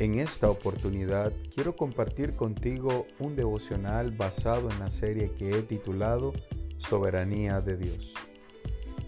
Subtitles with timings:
[0.00, 6.32] En esta oportunidad quiero compartir contigo un devocional basado en la serie que he titulado
[6.78, 8.14] Soberanía de Dios.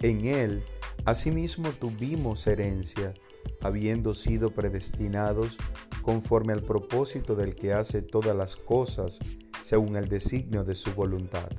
[0.00, 0.62] En él,
[1.04, 3.12] asimismo, tuvimos herencia,
[3.60, 5.58] habiendo sido predestinados
[6.00, 9.18] conforme al propósito del que hace todas las cosas
[9.62, 11.50] según el designio de su voluntad.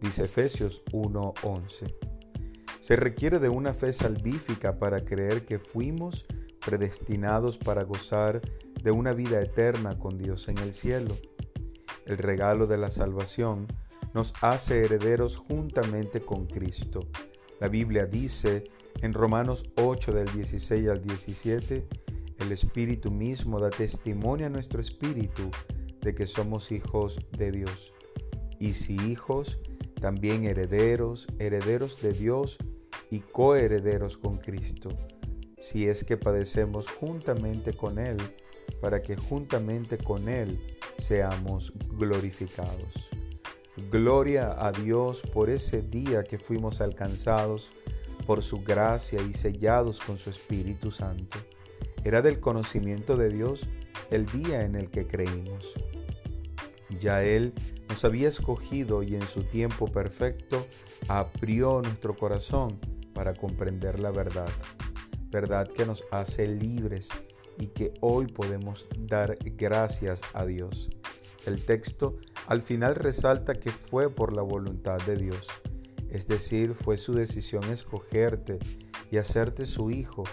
[0.00, 1.94] Dice Efesios 1:11.
[2.80, 6.26] Se requiere de una fe salvífica para creer que fuimos
[6.68, 8.42] predestinados para gozar
[8.82, 11.16] de una vida eterna con Dios en el cielo.
[12.04, 13.66] El regalo de la salvación
[14.12, 17.08] nos hace herederos juntamente con Cristo.
[17.58, 18.64] La Biblia dice
[19.00, 21.88] en Romanos 8 del 16 al 17,
[22.38, 25.50] el Espíritu mismo da testimonio a nuestro espíritu
[26.02, 27.94] de que somos hijos de Dios.
[28.60, 29.58] Y si hijos,
[30.02, 32.58] también herederos, herederos de Dios
[33.10, 34.90] y coherederos con Cristo
[35.60, 38.16] si es que padecemos juntamente con Él,
[38.80, 40.60] para que juntamente con Él
[40.98, 43.08] seamos glorificados.
[43.90, 47.70] Gloria a Dios por ese día que fuimos alcanzados
[48.26, 51.38] por su gracia y sellados con su Espíritu Santo.
[52.04, 53.66] Era del conocimiento de Dios
[54.10, 55.74] el día en el que creímos.
[57.00, 57.54] Ya Él
[57.88, 60.66] nos había escogido y en su tiempo perfecto
[61.08, 62.78] abrió nuestro corazón
[63.14, 64.48] para comprender la verdad
[65.30, 67.08] verdad que nos hace libres
[67.58, 70.88] y que hoy podemos dar gracias a Dios.
[71.46, 72.16] El texto
[72.46, 75.46] al final resalta que fue por la voluntad de Dios,
[76.10, 78.58] es decir, fue su decisión escogerte
[79.10, 80.24] y hacerte su hijo.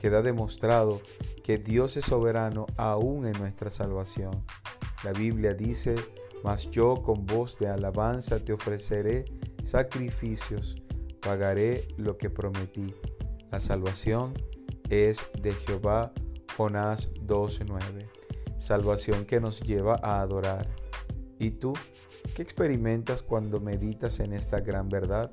[0.00, 1.00] Queda demostrado
[1.44, 4.44] que Dios es soberano aún en nuestra salvación.
[5.04, 5.94] La Biblia dice,
[6.42, 9.24] mas yo con voz de alabanza te ofreceré
[9.64, 10.76] sacrificios,
[11.20, 12.94] pagaré lo que prometí.
[13.52, 14.32] La salvación
[14.88, 16.12] es de Jehová.
[16.56, 18.08] Jonás 12:9.
[18.58, 20.66] Salvación que nos lleva a adorar.
[21.38, 21.74] ¿Y tú
[22.34, 25.32] qué experimentas cuando meditas en esta gran verdad?